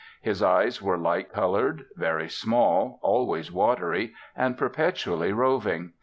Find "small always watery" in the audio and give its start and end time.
2.27-4.13